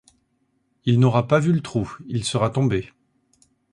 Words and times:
Il 0.83 0.99
n’aura 0.99 1.27
pas 1.27 1.37
vu 1.37 1.53
le 1.53 1.61
trou, 1.61 1.87
il 2.07 2.23
sera 2.23 2.49
tombé. 2.49 2.89